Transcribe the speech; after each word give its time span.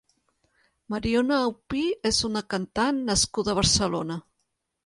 Mariona 0.93 1.37
Aupí 1.49 1.83
és 2.13 2.23
una 2.31 2.43
cantant 2.55 3.05
nascuda 3.11 3.55
a 3.55 3.59
Barcelona. 3.63 4.19